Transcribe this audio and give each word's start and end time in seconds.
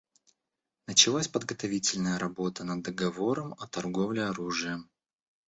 Началась 0.87 1.27
подготовительная 1.27 2.17
работа 2.17 2.63
над 2.63 2.81
договором 2.81 3.53
о 3.59 3.67
торговле 3.67 4.23
оружием. 4.23 4.89